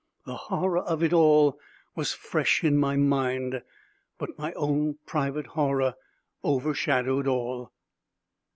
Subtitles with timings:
[0.25, 1.59] The horror of it all
[1.95, 3.61] was fresh in my mind,
[4.17, 5.93] but my own private horror
[6.43, 7.71] overshadowed all.